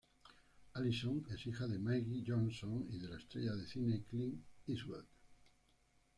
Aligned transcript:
Alison 0.73 1.23
es 1.29 1.45
hija 1.45 1.67
de 1.67 1.77
Maggie 1.77 2.23
Johnson 2.25 2.87
y 2.89 2.97
de 2.97 3.07
la 3.07 3.17
estrella 3.19 3.53
de 3.53 3.67
cine 3.67 4.01
Clint 4.09 4.41
Eastwood. 4.65 5.05